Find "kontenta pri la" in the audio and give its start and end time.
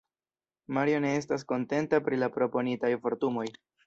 1.53-2.31